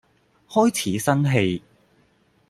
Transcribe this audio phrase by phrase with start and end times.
[0.49, 1.61] 開始生氣